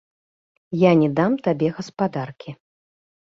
Я 0.83 0.91
не 1.01 1.09
дам 1.19 1.31
табе 1.47 1.67
гаспадаркі. 1.79 2.57